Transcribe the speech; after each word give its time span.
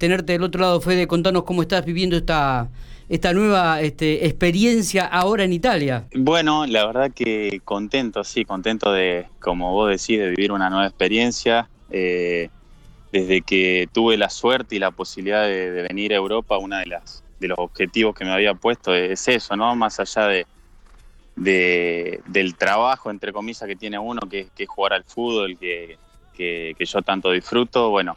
tenerte 0.00 0.32
del 0.32 0.42
otro 0.42 0.62
lado, 0.62 0.80
Fede. 0.80 1.06
Contanos 1.06 1.44
cómo 1.44 1.62
estás 1.62 1.84
viviendo 1.84 2.16
esta, 2.16 2.68
esta 3.08 3.32
nueva 3.32 3.80
este, 3.80 4.26
experiencia 4.26 5.04
ahora 5.04 5.44
en 5.44 5.52
Italia. 5.52 6.06
Bueno, 6.16 6.66
la 6.66 6.86
verdad 6.86 7.12
que 7.14 7.60
contento, 7.64 8.24
sí, 8.24 8.44
contento 8.44 8.92
de, 8.92 9.26
como 9.38 9.72
vos 9.72 9.90
decís, 9.90 10.18
de 10.18 10.30
vivir 10.30 10.50
una 10.50 10.68
nueva 10.70 10.86
experiencia. 10.86 11.68
Eh, 11.90 12.48
desde 13.12 13.42
que 13.42 13.88
tuve 13.92 14.16
la 14.16 14.30
suerte 14.30 14.76
y 14.76 14.78
la 14.78 14.92
posibilidad 14.92 15.44
de, 15.44 15.82
venir 15.82 16.12
a 16.12 16.16
Europa, 16.16 16.58
uno 16.58 16.76
de, 16.76 16.86
las, 16.86 17.22
de 17.40 17.48
los 17.48 17.58
objetivos 17.58 18.14
que 18.14 18.24
me 18.24 18.32
había 18.32 18.54
puesto 18.54 18.94
es 18.94 19.26
eso, 19.26 19.56
¿no? 19.56 19.74
Más 19.74 19.98
allá 19.98 20.28
de, 20.28 20.46
del 22.26 22.54
trabajo, 22.54 23.10
entre 23.10 23.32
comillas, 23.32 23.66
que 23.66 23.74
tiene 23.74 23.98
uno, 23.98 24.20
que, 24.30 24.48
es 24.56 24.68
jugar 24.68 24.92
al 24.92 25.04
fútbol, 25.04 25.58
que, 25.58 25.98
que, 26.36 26.74
yo 26.78 27.02
tanto 27.02 27.32
disfruto, 27.32 27.90
bueno, 27.90 28.16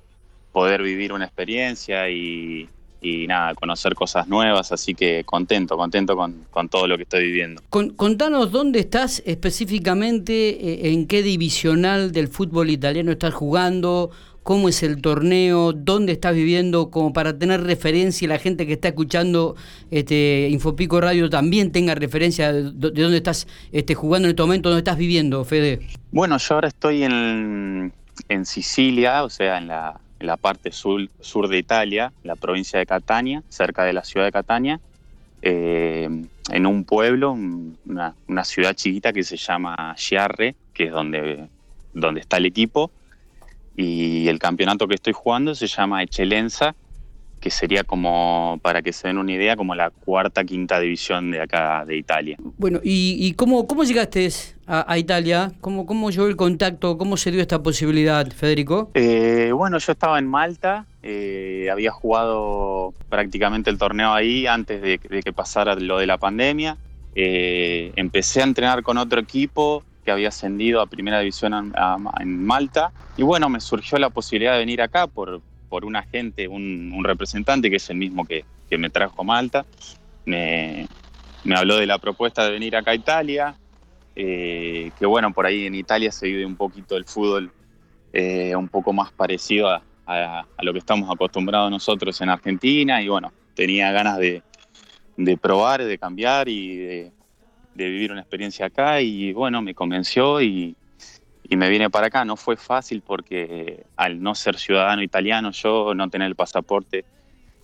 poder 0.53 0.81
vivir 0.81 1.11
una 1.11 1.25
experiencia 1.25 2.09
y, 2.09 2.69
y 3.03 3.27
nada, 3.27 3.53
conocer 3.53 3.93
cosas 3.93 4.27
nuevas, 4.27 4.71
así 4.71 4.95
que 4.95 5.23
contento, 5.25 5.75
contento 5.75 6.15
con, 6.15 6.69
todo 6.69 6.87
lo 6.87 6.95
que 6.95 7.03
estoy 7.03 7.23
viviendo. 7.25 7.61
contanos 7.69 8.51
dónde 8.51 8.79
estás 8.79 9.21
específicamente, 9.25 10.33
eh, 10.33 10.93
en 10.93 11.05
qué 11.07 11.21
divisional 11.21 12.13
del 12.13 12.29
fútbol 12.29 12.69
italiano 12.69 13.11
estás 13.11 13.33
jugando, 13.33 14.11
cómo 14.41 14.69
es 14.69 14.83
el 14.83 15.01
torneo, 15.01 15.73
dónde 15.73 16.13
estás 16.13 16.33
viviendo, 16.33 16.89
como 16.89 17.11
para 17.11 17.37
tener 17.37 17.63
referencia 17.63 18.25
y 18.25 18.29
la 18.29 18.39
gente 18.39 18.65
que 18.65 18.73
está 18.73 18.89
escuchando 18.89 19.55
este 19.91 20.47
Infopico 20.49 21.01
Radio 21.01 21.29
también 21.29 21.71
tenga 21.71 21.95
referencia 21.95 22.53
de, 22.53 22.71
dónde 22.71 23.17
estás 23.17 23.47
este, 23.71 23.95
jugando 23.95 24.27
en 24.27 24.31
este 24.31 24.43
momento, 24.43 24.69
dónde 24.69 24.79
estás 24.79 24.97
viviendo, 24.97 25.43
Fede. 25.43 25.79
Bueno, 26.11 26.37
yo 26.37 26.55
ahora 26.55 26.69
estoy 26.69 27.03
en, 27.03 27.91
en 28.29 28.45
Sicilia, 28.45 29.23
o 29.23 29.29
sea, 29.29 29.57
en 29.57 29.67
la 29.67 29.99
la 30.23 30.37
parte 30.37 30.71
sur, 30.71 31.01
sur 31.19 31.47
de 31.47 31.57
Italia, 31.57 32.11
la 32.23 32.35
provincia 32.35 32.79
de 32.79 32.85
Catania, 32.85 33.43
cerca 33.49 33.83
de 33.83 33.93
la 33.93 34.03
ciudad 34.03 34.25
de 34.25 34.31
Catania, 34.31 34.79
eh, 35.41 36.09
en 36.49 36.65
un 36.65 36.85
pueblo, 36.85 37.33
una, 37.33 38.43
ciudad 38.43 38.73
chiquita 38.73 39.11
que 39.11 39.23
se 39.23 39.37
llama 39.37 39.93
Chiarre, 39.97 40.55
que 40.73 40.85
es 40.85 40.91
donde, 40.91 41.47
donde 41.93 42.21
está 42.21 42.37
el 42.37 42.45
equipo, 42.45 42.91
y 43.75 44.27
el 44.27 44.39
campeonato 44.39 44.87
que 44.87 44.95
estoy 44.95 45.13
jugando 45.13 45.55
se 45.55 45.67
llama 45.67 46.03
Eccellenza, 46.03 46.75
que 47.43 47.49
sería 47.49 47.83
como, 47.83 48.57
para 48.61 48.81
que 48.81 48.93
se 48.93 49.09
den 49.09 49.17
una 49.17 49.33
idea, 49.33 49.57
como 49.57 49.75
la 49.75 49.89
cuarta, 49.89 50.45
quinta 50.45 50.79
división 50.79 51.29
de 51.29 51.41
acá 51.41 51.83
de 51.85 51.97
Italia. 51.97 52.37
Bueno, 52.57 52.79
¿y, 52.81 53.33
cómo, 53.33 53.67
cómo 53.67 53.83
llegaste 53.83 54.29
a, 54.65 54.97
Italia? 54.97 55.51
¿Cómo, 55.59 55.85
¿Cómo 55.85 56.09
llegó 56.09 56.27
el 56.27 56.37
contacto? 56.37 56.97
¿Cómo 56.97 57.17
se 57.17 57.31
dio 57.31 57.41
esta 57.41 57.61
posibilidad, 57.61 58.25
Federico? 58.31 58.91
Eh, 58.93 59.51
bueno, 59.53 59.77
yo 59.77 59.91
estaba 59.91 60.19
en 60.19 60.27
Malta, 60.27 60.85
eh, 61.01 61.67
había 61.69 61.91
jugado 61.91 62.93
prácticamente 63.09 63.69
el 63.69 63.77
torneo 63.77 64.13
ahí 64.13 64.47
antes 64.47 64.81
de, 64.81 64.97
que 64.97 65.33
pasara 65.33 65.75
lo 65.75 65.97
de 65.97 66.07
la 66.07 66.17
pandemia. 66.17 66.77
Eh, 67.13 67.91
empecé 67.97 68.39
a 68.39 68.45
entrenar 68.45 68.83
con 68.83 68.97
otro 68.97 69.19
equipo 69.19 69.83
que 70.05 70.11
había 70.11 70.29
ascendido 70.29 70.79
a 70.79 70.85
primera 70.85 71.19
división 71.19 71.73
en 72.21 72.45
Malta 72.45 72.93
y 73.17 73.23
bueno, 73.23 73.49
me 73.49 73.59
surgió 73.59 73.97
la 73.97 74.09
posibilidad 74.09 74.53
de 74.53 74.59
venir 74.59 74.81
acá 74.81 75.07
por, 75.07 75.41
por 75.73 75.85
un 75.85 75.95
agente, 75.95 76.47
un, 76.47 77.03
representante 77.03 77.67
que 77.67 77.77
es 77.77 77.89
el 77.89 77.97
mismo 77.97 78.25
que, 78.25 78.45
me 78.77 78.91
trajo 78.91 79.21
a 79.21 79.23
Malta. 79.23 79.65
Me, 80.23 80.87
habló 81.51 81.77
de 81.77 81.87
la 81.87 81.97
propuesta 81.97 82.45
de 82.45 82.51
venir 82.51 82.75
acá 82.75 82.91
a 82.91 82.95
Italia, 82.95 83.55
eh, 84.15 84.91
que 84.99 85.05
bueno, 85.07 85.33
por 85.33 85.47
ahí 85.47 85.65
en 85.65 85.73
Italia 85.73 86.11
se 86.11 86.27
vive 86.27 86.45
un 86.45 86.57
poquito 86.57 86.95
el 86.95 87.05
fútbol 87.05 87.51
eh, 88.13 88.55
un 88.55 88.67
poco 88.67 88.93
más 88.93 89.11
parecido 89.13 89.67
a, 90.05 90.45
lo 90.61 90.73
que 90.73 90.77
estamos 90.77 91.09
acostumbrados 91.11 91.71
nosotros 91.71 92.21
en 92.21 92.29
Argentina 92.29 93.01
y 93.01 93.07
bueno, 93.07 93.33
tenía 93.55 93.91
ganas 93.91 94.19
de, 94.19 94.43
probar, 95.41 95.83
de 95.83 95.97
cambiar 95.97 96.49
y 96.49 96.77
de, 96.77 97.11
de, 97.73 97.89
vivir 97.89 98.11
una 98.11 98.21
experiencia 98.21 98.67
acá 98.67 99.01
y 99.01 99.33
bueno, 99.33 99.59
me 99.63 99.73
convenció 99.73 100.39
y, 100.39 100.75
y 101.49 101.57
me 101.57 101.69
vine 101.69 101.89
para 101.89 102.07
acá. 102.07 102.25
No 102.25 102.35
fue 102.35 102.57
fácil 102.57 103.01
porque 103.01 103.85
al 103.95 104.21
no 104.21 104.35
ser 104.35 104.57
ciudadano 104.57 105.01
italiano, 105.01 105.51
yo 105.51 105.93
no 105.93 106.09
tener 106.09 106.27
el 106.27 106.35
pasaporte, 106.35 107.05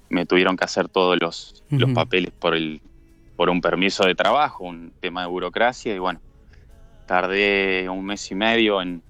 me 0.09 0.25
tuvieron 0.25 0.57
que 0.57 0.65
hacer 0.65 0.89
todos 0.89 1.17
los, 1.19 1.63
los 1.69 1.91
papeles 1.91 2.31
por, 2.31 2.55
el, 2.55 2.81
por 3.35 3.49
un 3.49 3.61
permiso 3.61 4.05
de 4.05 4.15
trabajo, 4.15 4.65
un 4.65 4.91
tema 4.99 5.21
de 5.21 5.27
burocracia 5.27 5.93
y 5.93 5.99
bueno, 5.99 6.19
tardé 7.05 7.87
un 7.89 8.05
mes 8.05 8.29
y 8.31 8.35
medio 8.35 8.81
en, 8.81 9.01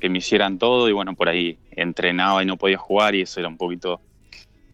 que 0.00 0.08
me 0.08 0.18
hicieran 0.18 0.58
todo 0.58 0.88
y 0.88 0.92
bueno, 0.92 1.14
por 1.14 1.28
ahí 1.28 1.58
entrenaba 1.70 2.42
y 2.42 2.46
no 2.46 2.56
podía 2.56 2.78
jugar 2.78 3.14
y 3.14 3.22
eso 3.22 3.40
era 3.40 3.48
un 3.48 3.56
poquito 3.56 4.00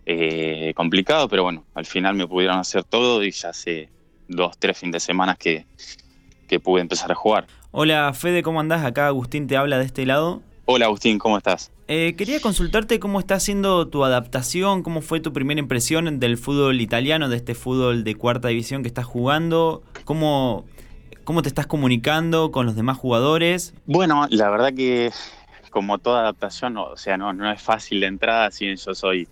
eh, 0.07 0.73
complicado, 0.75 1.29
pero 1.29 1.43
bueno, 1.43 1.65
al 1.75 1.87
final 1.87 2.15
me 2.15 2.27
pudieron 2.27 2.59
hacer 2.59 2.85
todo 2.85 3.23
y 3.23 3.31
ya 3.31 3.51
hace 3.51 3.91
dos, 4.29 4.57
tres 4.59 4.79
fines 4.79 4.95
de 4.95 5.01
semana 5.01 5.37
que, 5.37 5.67
que 6.49 6.61
pude 6.61 6.81
empezar 6.81 7.11
a 7.13 7.15
jugar. 7.15 7.47
Hola 7.77 8.13
Fede, 8.15 8.45
¿cómo 8.45 8.61
andás? 8.61 8.85
Acá 8.85 9.09
Agustín 9.09 9.49
te 9.49 9.57
habla 9.57 9.79
de 9.79 9.85
este 9.85 10.07
lado. 10.07 10.43
Hola 10.67 10.87
Agustín, 10.87 11.19
¿cómo 11.19 11.37
estás? 11.39 11.73
Eh, 11.89 12.15
quería 12.17 12.39
consultarte 12.41 13.01
cómo 13.01 13.19
está 13.19 13.41
siendo 13.41 13.89
tu 13.89 14.05
adaptación, 14.05 14.85
cómo 14.85 15.01
fue 15.01 15.19
tu 15.19 15.33
primera 15.33 15.59
impresión 15.59 16.21
del 16.21 16.39
fútbol 16.39 16.81
italiano, 16.81 17.29
de 17.29 17.35
este 17.35 17.57
fútbol 17.57 18.05
de 18.05 18.15
cuarta 18.15 18.47
división 18.47 18.83
que 18.83 18.87
estás 18.87 19.07
jugando, 19.07 19.83
cómo, 20.05 20.67
cómo 21.25 21.43
te 21.43 21.49
estás 21.49 21.67
comunicando 21.67 22.53
con 22.53 22.65
los 22.65 22.77
demás 22.77 22.97
jugadores. 22.97 23.75
Bueno, 23.87 24.29
la 24.31 24.51
verdad 24.51 24.73
que 24.73 25.11
como 25.71 25.99
toda 25.99 26.21
adaptación, 26.21 26.77
o 26.77 26.97
sea, 26.97 27.17
no, 27.17 27.33
no 27.33 27.51
es 27.51 27.61
fácil 27.61 27.99
de 27.99 28.07
entrada, 28.07 28.53
si 28.53 28.73
yo 28.77 28.95
soy 28.95 29.27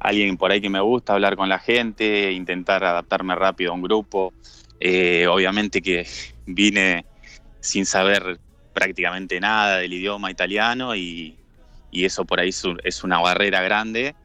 alguien 0.00 0.36
por 0.36 0.50
ahí 0.50 0.60
que 0.60 0.70
me 0.70 0.80
gusta 0.80 1.12
hablar 1.12 1.36
con 1.36 1.48
la 1.48 1.60
gente, 1.60 2.32
intentar 2.32 2.82
adaptarme 2.82 3.36
rápido 3.36 3.70
a 3.70 3.74
un 3.76 3.82
grupo. 3.82 4.32
Eh, 4.80 5.28
obviamente 5.28 5.80
que 5.80 6.04
vine 6.46 7.06
sin 7.64 7.86
saber 7.86 8.38
prácticamente 8.74 9.40
nada 9.40 9.78
del 9.78 9.92
idioma 9.94 10.30
italiano 10.30 10.94
y, 10.94 11.36
eso 11.92 12.24
por 12.24 12.40
ahí 12.40 12.50
es, 12.50 13.04
una 13.04 13.20
barrera 13.20 13.62
grande, 13.62 14.16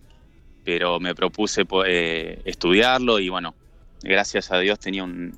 pero 0.65 0.99
me 0.99 1.13
propuse 1.13 1.65
eh, 1.85 2.41
estudiarlo 2.43 3.19
y 3.19 3.29
bueno, 3.29 3.53
gracias 4.01 4.51
a 4.51 4.57
Dios 4.57 4.79
tenía 4.79 5.03
un, 5.03 5.37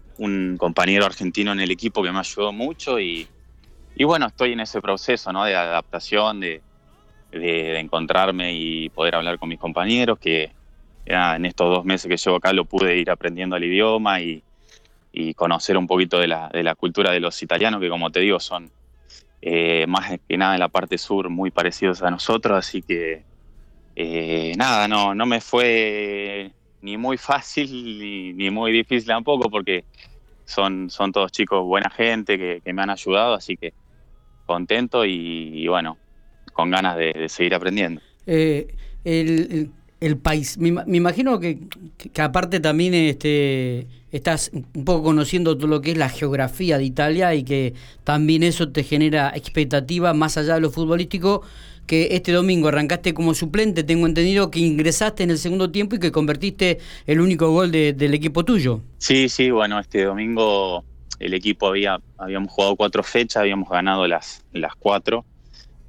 compañero 0.57 1.05
argentino 1.05 1.51
en 1.51 1.59
el 1.59 1.71
equipo 1.71 2.01
que 2.01 2.11
me 2.11 2.19
ayudó 2.19 2.53
mucho 2.53 2.99
y, 2.99 3.27
bueno, 4.03 4.27
estoy 4.27 4.53
en 4.53 4.61
ese 4.61 4.81
proceso 4.81 5.31
¿no? 5.33 5.43
de 5.43 5.55
adaptación, 5.55 6.39
de, 6.39 6.61
encontrarme 7.31 8.53
y 8.53 8.89
poder 8.89 9.15
hablar 9.15 9.37
con 9.37 9.49
mis 9.49 9.59
compañeros, 9.59 10.17
que 10.19 10.51
en 11.05 11.45
estos 11.45 11.75
dos 11.75 11.85
meses 11.85 12.07
que 12.07 12.17
llevo 12.17 12.37
acá 12.37 12.53
lo 12.53 12.65
pude 12.65 12.97
ir 12.97 13.09
aprendiendo 13.11 13.57
el 13.57 13.65
idioma 13.65 14.21
y, 14.21 14.41
y 15.11 15.33
conocer 15.33 15.77
un 15.77 15.87
poquito 15.87 16.19
de 16.19 16.27
la, 16.27 16.49
de 16.49 16.63
la 16.63 16.75
cultura 16.75 17.11
de 17.11 17.19
los 17.19 17.41
italianos, 17.43 17.81
que 17.81 17.89
como 17.89 18.11
te 18.11 18.21
digo, 18.21 18.39
son 18.39 18.71
eh, 19.41 19.85
más 19.87 20.19
que 20.27 20.37
nada 20.37 20.53
en 20.53 20.59
la 20.59 20.69
parte 20.69 20.97
sur 20.97 21.29
muy 21.29 21.51
parecidos 21.51 22.01
a 22.01 22.11
nosotros, 22.11 22.57
así 22.57 22.81
que 22.81 23.23
eh, 23.95 24.53
nada, 24.57 24.87
no, 24.87 25.13
no 25.13 25.25
me 25.25 25.41
fue 25.41 26.51
ni 26.81 26.97
muy 26.97 27.17
fácil 27.17 27.99
ni, 28.37 28.49
muy 28.49 28.71
difícil 28.71 29.07
tampoco, 29.07 29.49
porque 29.49 29.83
son, 30.45 30.89
son 30.89 31.11
todos 31.11 31.31
chicos 31.31 31.63
buena 31.65 31.89
gente 31.89 32.37
que, 32.37 32.73
me 32.73 32.81
han 32.81 32.89
ayudado, 32.89 33.33
así 33.33 33.57
que 33.57 33.73
contento 34.45 35.05
y, 35.05 35.67
bueno, 35.67 35.97
con 36.53 36.71
ganas 36.71 36.97
de, 36.97 37.29
seguir 37.29 37.55
aprendiendo. 37.55 38.01
Eh, 38.25 38.75
país. 40.17 40.57
Me, 40.57 40.69
imagino 40.97 41.39
que, 41.39 41.59
aparte 42.17 42.59
también 42.59 42.93
este, 42.95 43.87
estás 44.11 44.49
un 44.53 44.83
poco 44.83 45.03
conociendo 45.03 45.55
todo 45.55 45.67
lo 45.67 45.81
que 45.81 45.91
es 45.91 45.97
la 45.97 46.09
geografía 46.09 46.77
de 46.79 46.85
Italia 46.85 47.35
y 47.35 47.43
que 47.43 47.75
también 48.03 48.41
eso 48.41 48.71
te 48.71 48.83
genera 48.83 49.31
expectativa 49.35 50.13
más 50.13 50.37
allá 50.37 50.55
de 50.55 50.61
lo 50.61 50.71
futbolístico, 50.71 51.43
que 51.85 52.15
este 52.15 52.31
domingo 52.31 52.67
arrancaste 52.67 53.13
como 53.13 53.35
suplente, 53.35 53.83
tengo 53.83 54.07
entendido 54.07 54.49
que 54.49 54.59
ingresaste 54.59 55.23
en 55.23 55.29
el 55.29 55.37
segundo 55.37 55.71
tiempo 55.71 55.95
y 55.95 55.99
que 55.99 56.11
convertiste 56.11 56.79
el 57.05 57.21
único 57.21 57.51
gol 57.51 57.71
del 57.71 58.13
equipo 58.13 58.43
tuyo. 58.43 58.81
Sí, 58.97 59.29
sí, 59.29 59.51
bueno, 59.51 59.79
este 59.79 60.05
domingo 60.05 60.83
el 61.19 61.35
equipo 61.35 61.67
había, 61.67 61.99
habíamos 62.17 62.51
jugado 62.51 62.75
cuatro 62.75 63.03
fechas, 63.03 63.41
habíamos 63.41 63.69
ganado 63.69 64.07
las, 64.07 64.43
las 64.51 64.73
cuatro. 64.75 65.25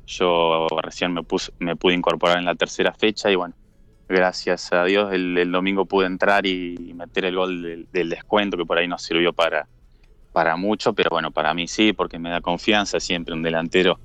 Yo 0.06 0.66
recién 0.82 1.14
me 1.14 1.76
pude 1.76 1.94
incorporar 1.94 2.38
en 2.38 2.44
la 2.44 2.54
tercera 2.54 2.92
fecha 2.92 3.30
y 3.30 3.36
bueno, 3.36 3.54
gracias 4.12 4.72
a 4.72 4.84
Dios 4.84 5.12
el, 5.12 5.50
domingo 5.50 5.86
pude 5.86 6.06
entrar 6.06 6.46
y 6.46 6.92
meter 6.94 7.24
el 7.24 7.36
gol 7.36 7.86
del, 7.90 8.08
descuento 8.08 8.56
que 8.56 8.64
por 8.64 8.78
ahí 8.78 8.86
no 8.86 8.98
sirvió 8.98 9.32
para, 9.32 9.66
para 10.32 10.56
mucho, 10.56 10.92
pero 10.92 11.10
bueno, 11.10 11.30
para 11.30 11.54
mí 11.54 11.68
sí, 11.68 11.92
porque 11.92 12.18
me 12.18 12.30
da 12.30 12.40
confianza 12.40 12.98
siempre 12.98 13.34
un 13.34 13.42
delantero. 13.42 13.98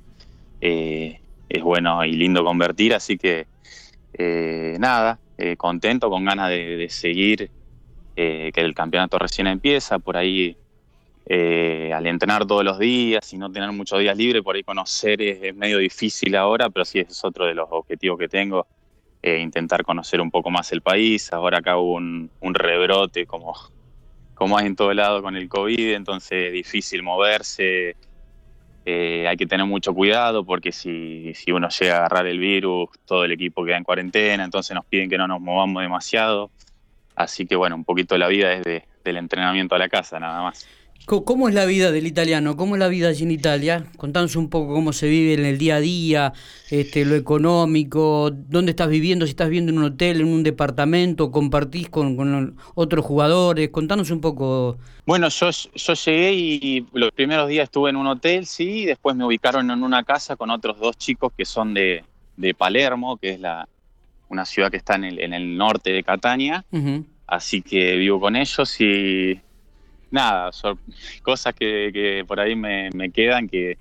Eh, 0.60 1.20
es 1.50 1.64
bueno 1.64 2.04
y 2.04 2.12
lindo 2.12 2.44
convertir, 2.44 2.94
así 2.94 3.18
que 3.18 3.48
eh, 4.14 4.76
nada, 4.80 5.20
eh, 5.38 5.56
contento, 5.56 6.10
con 6.10 6.26
ganas 6.26 6.50
de, 6.50 6.88
seguir, 6.90 7.50
que 8.16 8.52
el 8.56 8.74
campeonato 8.74 9.20
recién 9.20 9.46
empieza, 9.46 10.00
por 10.00 10.18
ahí 10.18 10.58
al 11.30 12.08
entrenar 12.08 12.48
todos 12.48 12.64
los 12.64 12.80
días 12.80 13.32
y 13.32 13.38
no 13.38 13.52
tener 13.52 13.72
muchos 13.72 14.00
días 14.00 14.18
libres, 14.18 14.42
por 14.42 14.56
ahí 14.56 14.64
conocer 14.64 15.22
es, 15.22 15.44
es 15.44 15.56
medio 15.56 15.78
difícil 15.78 16.36
ahora, 16.36 16.70
pero 16.70 16.84
sí 16.84 17.00
es 17.00 17.24
otro 17.24 17.46
de 17.46 17.54
los 17.54 17.68
objetivos 17.70 18.18
que 18.18 18.28
tengo 18.28 18.66
eh, 19.28 19.42
intentar 19.42 19.84
conocer 19.84 20.22
un 20.22 20.32
poco 20.32 20.50
más 20.50 20.72
el 20.72 20.82
país. 20.82 21.34
Ahora 21.34 21.58
acá 21.60 21.78
hubo 21.78 21.96
un, 21.96 22.30
rebrote 22.54 23.26
como, 23.26 23.54
como 24.34 24.58
hay 24.58 24.68
en 24.68 24.76
todo 24.76 24.94
lado 24.94 25.22
con 25.22 25.36
el 25.36 25.50
COVID, 25.50 25.94
entonces 25.94 26.48
es 26.48 26.54
difícil 26.54 27.04
moverse. 27.04 27.96
Eh, 28.86 29.28
hay 29.28 29.36
que 29.36 29.46
tener 29.46 29.66
mucho 29.66 29.94
cuidado 29.94 30.46
porque 30.46 30.72
si, 30.72 31.34
si 31.34 31.52
uno 31.52 31.68
llega 31.68 31.96
a 31.96 31.98
agarrar 31.98 32.26
el 32.28 32.40
virus, 32.40 32.90
todo 33.06 33.26
el 33.26 33.34
equipo 33.34 33.66
queda 33.66 33.76
en 33.76 33.84
cuarentena, 33.84 34.46
entonces 34.46 34.74
nos 34.74 34.86
piden 34.86 35.10
que 35.10 35.18
no 35.18 35.28
nos 35.28 35.42
movamos 35.42 35.82
demasiado. 35.82 36.52
Así 37.14 37.46
que 37.46 37.56
bueno, 37.56 37.76
un 37.76 37.84
poquito 37.84 38.18
la 38.18 38.28
vida 38.28 38.54
es 38.54 38.64
de, 38.64 38.86
del 39.04 39.18
entrenamiento 39.18 39.76
a 39.76 39.80
la 39.80 39.90
casa, 39.90 40.20
nada 40.20 40.42
más. 40.42 40.66
¿Cómo 41.08 41.48
es 41.48 41.56
la 41.56 41.64
vida 41.64 41.94
del 41.94 42.06
italiano? 42.06 42.58
¿Cómo 42.58 42.76
es 42.76 42.80
la 42.80 42.90
vida 42.90 43.08
allí 43.08 43.24
en 43.24 43.32
Italia? 43.32 43.86
Contanos 43.96 44.36
un 44.36 44.50
poco 44.50 44.74
cómo 44.74 44.92
se 44.92 45.08
vive 45.08 45.36
en 45.36 45.46
el 45.46 45.58
día 45.58 45.78
a 45.78 45.80
día, 45.80 46.34
este, 46.70 47.06
lo 47.06 47.16
económico, 47.16 48.30
dónde 48.30 48.72
estás 48.72 48.90
viviendo, 48.90 49.26
si 49.26 49.30
estás 49.30 49.48
viviendo 49.48 49.72
en 49.72 49.78
un 49.78 49.86
hotel, 49.86 50.20
en 50.20 50.28
un 50.28 50.44
departamento, 50.44 51.32
compartís 51.32 51.88
con, 51.88 52.58
otros 52.76 53.06
jugadores, 53.06 53.70
contanos 53.70 54.12
un 54.12 54.20
poco. 54.20 54.80
Bueno, 55.06 55.30
yo, 55.30 55.50
yo 55.50 55.94
llegué 55.94 56.34
y 56.34 56.86
los 56.92 57.12
primeros 57.12 57.48
días 57.48 57.64
estuve 57.64 57.90
en 57.90 57.96
un 57.96 58.08
hotel, 58.08 58.46
sí, 58.46 58.82
y 58.82 58.86
después 58.86 59.16
me 59.16 59.24
ubicaron 59.24 59.72
en 59.72 59.84
una 59.84 60.04
casa 60.04 60.36
con 60.36 60.50
otros 60.50 60.78
dos 60.78 60.98
chicos 60.98 61.32
que 61.38 61.46
son 61.46 61.74
de, 61.74 62.04
Palermo, 62.58 63.16
que 63.16 63.30
es 63.30 63.40
la, 63.40 63.70
una 64.28 64.44
ciudad 64.44 64.70
que 64.70 64.76
está 64.76 64.96
en 64.96 65.06
el, 65.06 65.20
en 65.22 65.34
el 65.34 65.56
norte 65.56 65.90
de 65.94 66.04
Catania, 66.04 66.66
así 67.28 67.62
que 67.62 67.96
vivo 67.96 68.20
con 68.20 68.36
ellos 68.36 68.82
y 68.82 69.40
nada, 70.12 70.52
son 70.52 70.80
cosas 71.22 71.54
que, 71.54 72.24
por 72.28 72.40
ahí 72.40 72.56
me, 72.56 73.12
quedan, 73.12 73.48
que 73.48 73.78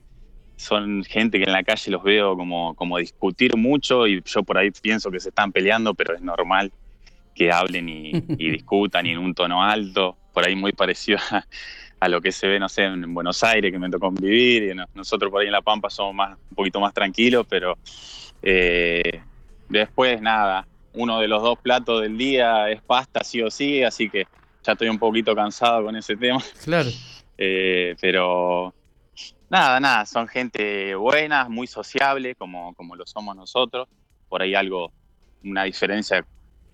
son 0.57 1.05
gente 1.05 1.39
que 1.39 1.45
en 1.45 1.53
la 1.53 1.63
calle 1.63 1.91
los 1.91 2.03
veo 2.03 2.37
como, 2.37 2.75
como 2.75 2.99
discutir 2.99 3.57
mucho 3.57 4.07
y 4.07 4.23
yo 4.25 4.43
por 4.43 4.57
ahí 4.57 4.71
pienso 4.71 5.11
que 5.11 5.21
se 5.21 5.29
están 5.29 5.53
peleando, 5.53 5.95
pero 5.95 6.15
es 6.15 6.23
normal 6.23 6.73
que 7.35 7.53
hablen 7.53 7.89
y, 7.89 8.13
discutan 8.29 9.07
y 9.07 9.11
en 9.11 9.19
un 9.19 9.35
tono 9.35 9.63
alto, 9.63 10.17
por 10.33 10.47
ahí 10.47 10.57
muy 10.57 10.73
parecido 10.73 11.19
a, 12.01 12.09
lo 12.09 12.21
que 12.21 12.33
se 12.33 12.47
ve, 12.47 12.59
no 12.59 12.69
sé, 12.69 12.85
en 12.85 13.13
Buenos 13.13 13.43
Aires, 13.45 13.73
que 13.73 13.79
me 13.79 13.91
tocó 13.91 14.11
vivir, 14.11 14.65
y 14.65 14.97
nosotros 14.97 15.31
por 15.31 15.41
ahí 15.41 15.47
en 15.47 15.53
La 15.53 15.63
Pampa 15.63 15.91
somos 15.91 16.15
más, 16.15 16.39
un 16.51 16.55
poquito 16.55 16.81
más 16.81 16.95
tranquilos, 16.95 17.47
pero 17.49 17.77
eh, 18.43 19.23
después 19.69 20.21
nada, 20.21 20.67
uno 20.95 21.21
de 21.21 21.29
los 21.29 21.43
dos 21.43 21.59
platos 21.59 22.03
del 22.03 22.17
día 22.17 22.71
es 22.71 22.81
pasta 22.83 23.23
sí 23.23 23.43
o 23.43 23.51
sí, 23.51 23.83
así 23.83 24.09
que 24.09 24.27
ya 24.67 24.73
estoy 24.73 24.89
un 24.89 24.99
poquito 24.99 25.35
cansado 25.35 25.85
con 25.85 25.97
ese 25.97 26.17
tema. 26.17 26.41
Claro. 26.65 26.91
Eh, 27.39 27.95
pero 28.01 28.75
nada, 29.49 29.79
nada, 29.79 30.07
son 30.07 30.27
gente 30.27 30.95
buena, 30.95 31.49
muy 31.49 31.67
sociable, 31.67 32.35
como, 32.35 32.75
como 32.75 32.97
lo 32.97 33.07
somos 33.07 33.37
nosotros. 33.37 33.89
Por 34.29 34.43
ahí 34.43 34.55
algo, 34.55 34.91
una 35.45 35.65
diferencia 35.65 36.25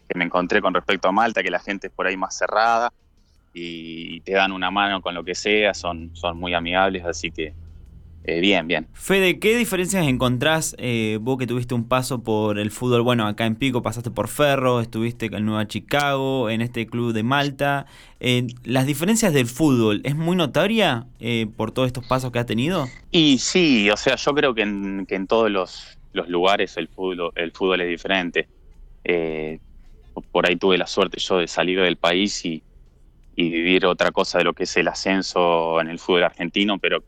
que 0.08 0.18
me 0.18 0.24
encontré 0.24 0.62
con 0.62 0.72
respecto 0.72 1.08
a 1.08 1.12
Malta, 1.12 1.42
que 1.42 1.50
la 1.50 1.60
gente 1.60 1.88
es 1.88 1.92
por 1.92 2.06
ahí 2.06 2.16
más 2.16 2.36
cerrada 2.36 2.92
y 3.54 4.20
te 4.22 4.32
dan 4.32 4.52
una 4.52 4.70
mano 4.70 5.02
con 5.02 5.14
lo 5.14 5.22
que 5.22 5.34
sea, 5.34 5.74
son, 5.74 6.16
son 6.16 6.38
muy 6.38 6.54
amigables, 6.54 7.04
así 7.04 7.30
que 7.30 7.52
eh, 8.24 8.40
bien, 8.40 8.69
bien. 8.69 8.86
Fede, 8.92 9.40
¿qué 9.40 9.56
diferencias 9.56 10.06
encontrás 10.06 10.76
eh, 10.78 11.19
vos 11.20 11.38
que 11.38 11.46
tuviste 11.46 11.74
un 11.74 11.88
paso 11.88 12.22
por 12.22 12.58
el 12.58 12.70
fútbol? 12.70 13.02
Bueno, 13.02 13.26
acá 13.26 13.46
en 13.46 13.56
Pico 13.56 13.82
pasaste 13.82 14.12
por 14.12 14.28
Ferro, 14.28 14.80
estuviste 14.80 15.26
en 15.26 15.44
Nueva 15.44 15.66
Chicago, 15.66 16.48
en 16.48 16.60
este 16.60 16.86
club 16.86 17.12
de 17.12 17.24
Malta. 17.24 17.86
Eh, 18.20 18.46
¿Las 18.62 18.86
diferencias 18.86 19.32
del 19.32 19.46
fútbol 19.46 20.02
es 20.04 20.14
muy 20.14 20.36
notoria 20.36 21.06
por 21.56 21.72
todos 21.72 21.88
estos 21.88 22.06
pasos 22.06 22.30
que 22.30 22.38
has 22.38 22.46
tenido? 22.46 22.86
Y 23.10 23.38
sí, 23.38 23.90
o 23.90 23.96
sea, 23.96 24.14
yo 24.14 24.34
creo 24.34 24.54
que 24.54 24.62
en, 24.62 25.04
que 25.06 25.16
en 25.16 25.26
todos 25.26 25.50
los, 25.50 25.98
lugares 26.12 26.76
el 26.76 26.86
fútbol, 26.88 27.32
el 27.34 27.50
fútbol 27.50 27.80
es 27.80 27.88
diferente. 27.88 28.46
por 30.30 30.46
ahí 30.46 30.54
tuve 30.54 30.78
la 30.78 30.86
suerte 30.86 31.18
yo 31.18 31.38
de 31.38 31.48
salir 31.48 31.80
del 31.80 31.96
país 31.96 32.44
y, 32.44 32.62
y 33.34 33.50
vivir 33.50 33.84
otra 33.86 34.12
cosa 34.12 34.38
de 34.38 34.44
lo 34.44 34.52
que 34.52 34.62
es 34.62 34.76
el 34.76 34.86
ascenso 34.86 35.80
en 35.80 35.88
el 35.88 35.98
fútbol 35.98 36.22
argentino, 36.22 36.78
pero 36.78 37.02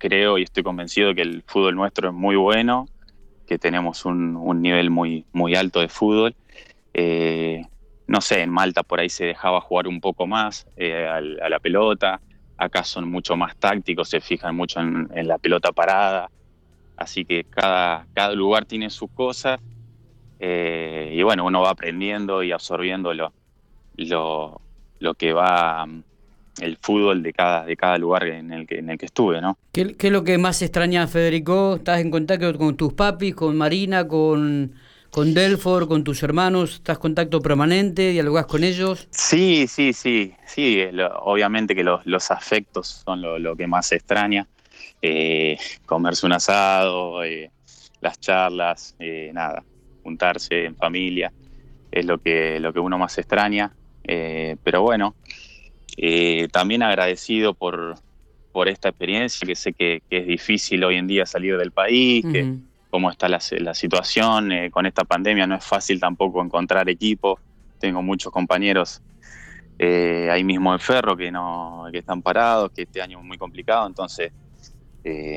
creo 0.00 0.38
y 0.38 0.42
estoy 0.42 0.64
convencido 0.64 1.14
que 1.14 1.22
el 1.22 1.44
fútbol 1.46 1.76
nuestro 1.76 2.08
es 2.08 2.14
muy 2.14 2.34
bueno, 2.34 2.88
que 3.46 3.58
tenemos 3.58 4.04
un, 4.04 4.60
nivel 4.60 4.90
muy, 4.90 5.24
muy 5.32 5.54
alto 5.54 5.80
de 5.80 5.88
fútbol. 5.88 6.34
Eh, 6.94 7.62
no 8.08 8.20
sé, 8.20 8.42
en 8.42 8.50
Malta 8.50 8.82
por 8.82 8.98
ahí 8.98 9.08
se 9.08 9.26
dejaba 9.26 9.60
jugar 9.60 9.86
un 9.86 10.00
poco 10.00 10.26
más 10.26 10.66
eh, 10.76 11.06
a, 11.06 11.20
la 11.20 11.60
pelota, 11.60 12.20
acá 12.56 12.82
son 12.82 13.08
mucho 13.08 13.36
más 13.36 13.56
tácticos, 13.56 14.08
se 14.08 14.20
fijan 14.20 14.56
mucho 14.56 14.80
en, 14.80 15.28
la 15.28 15.38
pelota 15.38 15.70
parada, 15.70 16.28
así 16.96 17.24
que 17.24 17.44
cada, 17.44 18.06
cada 18.12 18.32
lugar 18.34 18.64
tiene 18.64 18.90
sus 18.90 19.10
cosas. 19.12 19.60
Eh, 20.40 21.12
y 21.14 21.22
bueno, 21.22 21.44
uno 21.44 21.60
va 21.60 21.70
aprendiendo 21.70 22.42
y 22.42 22.50
absorbiendo 22.50 23.12
lo, 23.12 23.32
lo, 23.96 24.60
lo 24.98 25.14
que 25.14 25.32
va 25.34 25.86
el 26.60 26.76
fútbol 26.80 27.22
de 27.22 27.32
cada, 27.32 27.64
de 27.64 27.76
cada 27.76 27.98
lugar 27.98 28.26
en 28.26 28.52
el 28.52 28.66
que, 28.66 28.78
en 28.78 28.90
el 28.90 28.98
que 28.98 29.06
estuve, 29.06 29.40
¿no? 29.40 29.58
¿Qué, 29.72 29.96
es 29.98 30.12
lo 30.12 30.24
que 30.24 30.38
más 30.38 30.62
extraña, 30.62 31.06
Federico? 31.06 31.76
¿Estás 31.76 32.00
en 32.00 32.10
contacto 32.10 32.56
con 32.56 32.76
tus 32.76 32.92
papis, 32.92 33.34
con 33.34 33.56
Marina, 33.56 34.06
con, 34.06 34.74
con 35.10 35.34
Delfor, 35.34 35.88
con 35.88 36.04
tus 36.04 36.22
hermanos? 36.22 36.74
¿Estás 36.74 36.96
en 36.96 37.02
contacto 37.02 37.40
permanente? 37.40 38.10
¿Dialogás 38.10 38.46
con 38.46 38.64
ellos? 38.64 39.08
Sí, 39.10 39.66
sí, 39.66 39.92
sí. 39.92 40.34
sí 40.46 40.82
obviamente 41.22 41.74
que 41.74 41.84
los, 41.84 42.04
los 42.06 42.30
afectos 42.30 43.02
son 43.04 43.22
lo, 43.22 43.56
que 43.56 43.66
más 43.66 43.90
extraña. 43.92 44.46
Eh, 45.02 45.56
comerse 45.86 46.26
un 46.26 46.32
asado, 46.32 47.24
eh, 47.24 47.50
las 48.00 48.20
charlas, 48.20 48.94
eh, 48.98 49.30
nada, 49.32 49.64
juntarse 50.02 50.66
en 50.66 50.76
familia, 50.76 51.32
es 51.90 52.04
lo 52.04 52.18
que, 52.18 52.60
lo 52.60 52.72
que 52.72 52.80
uno 52.80 52.98
más 52.98 53.16
extraña. 53.18 53.72
pero 54.62 54.82
bueno, 54.82 55.14
eh, 55.96 56.48
también 56.52 56.82
agradecido 56.82 57.54
por, 57.54 57.96
por 58.52 58.68
esta 58.68 58.88
experiencia, 58.88 59.46
que 59.46 59.54
sé 59.54 59.72
que, 59.72 60.02
es 60.10 60.26
difícil 60.26 60.84
hoy 60.84 60.96
en 60.96 61.06
día 61.06 61.26
salir 61.26 61.56
del 61.56 61.72
país, 61.72 62.24
que 62.32 62.56
cómo 62.90 63.10
está 63.10 63.28
la, 63.28 63.40
situación 63.40 64.52
eh, 64.52 64.70
con 64.70 64.86
esta 64.86 65.04
pandemia, 65.04 65.46
no 65.46 65.54
es 65.54 65.64
fácil 65.64 66.00
tampoco 66.00 66.42
encontrar 66.42 66.88
equipo. 66.88 67.38
Tengo 67.78 68.02
muchos 68.02 68.32
compañeros 68.32 69.00
eh, 69.78 70.28
ahí 70.30 70.44
mismo 70.44 70.72
en 70.72 70.80
Ferro 70.80 71.16
que, 71.16 71.30
no, 71.30 71.86
que 71.90 71.98
están 71.98 72.20
parados, 72.20 72.72
que 72.72 72.82
este 72.82 73.00
año 73.00 73.18
es 73.18 73.24
muy 73.24 73.38
complicado, 73.38 73.86
entonces, 73.86 74.32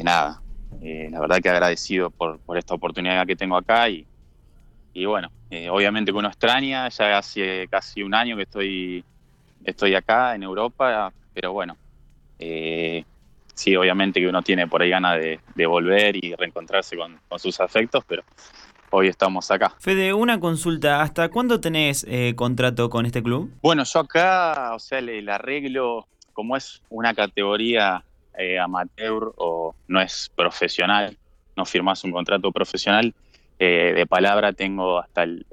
nada, 0.04 0.42
la 0.82 1.20
verdad 1.20 1.38
que 1.40 1.50
agradecido 1.50 2.10
por, 2.10 2.40
por 2.40 2.58
esta 2.58 2.74
oportunidad 2.74 3.26
que 3.26 3.36
tengo 3.36 3.56
acá 3.56 3.88
y, 3.88 4.06
y 4.94 5.06
bueno, 5.06 5.32
obviamente 5.70 6.12
que 6.12 6.18
uno 6.18 6.28
extraña, 6.28 6.90
ya 6.90 7.18
hace 7.18 7.68
casi 7.70 8.04
un 8.04 8.14
año 8.14 8.36
que 8.36 8.44
estoy 8.44 9.06
estoy 9.64 9.96
acá 9.96 10.36
en 10.36 10.44
Europa, 10.44 11.12
pero 11.34 11.54
bueno, 11.54 11.78
eh, 12.40 13.04
sí, 13.54 13.76
obviamente 13.76 14.20
que 14.20 14.28
uno 14.28 14.42
tiene 14.42 14.68
por 14.68 14.82
ahí 14.82 14.90
ganas 14.90 15.20
de, 15.20 15.66
volver 15.66 16.16
y 16.16 16.36
reencontrarse 16.36 16.98
con, 16.98 17.20
sus 17.40 17.60
afectos, 17.60 18.04
pero 18.08 18.24
hoy 18.90 19.08
estamos 19.08 19.50
acá. 19.52 19.74
Fede, 19.80 20.14
una 20.14 20.40
consulta, 20.40 21.02
¿hasta 21.02 21.30
cuándo 21.30 21.60
tenés 21.60 22.06
eh, 22.10 22.34
contrato 22.36 22.90
con 22.90 23.06
este 23.06 23.24
club? 23.24 23.52
Bueno, 23.62 23.84
yo 23.84 24.00
acá, 24.00 24.74
o 24.74 24.80
sea, 24.80 25.00
el, 25.00 25.28
arreglo, 25.30 26.08
como 26.34 26.58
es 26.58 26.82
una 26.90 27.14
categoría 27.14 28.04
eh, 28.38 28.60
amateur 28.60 29.34
o 29.38 29.76
no 29.88 30.02
es 30.02 30.32
profesional, 30.36 31.18
no 31.56 31.66
firmas 31.66 32.04
un 32.04 32.12
contrato 32.12 32.52
profesional, 32.52 33.14
de 33.60 34.06
palabra 34.10 34.52
tengo 34.52 35.00
hasta 35.00 35.24
el, 35.24 35.46